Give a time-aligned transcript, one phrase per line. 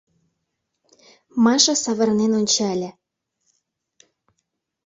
[1.43, 2.89] ...Маша савырнен ончале.